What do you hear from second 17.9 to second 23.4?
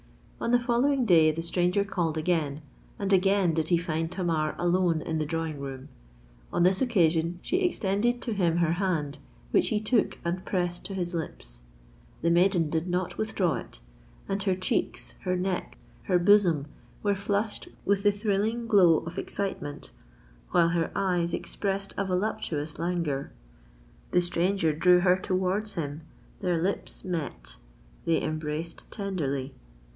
the thrilling glow of excitement, while her eyes expressed a voluptuous languor.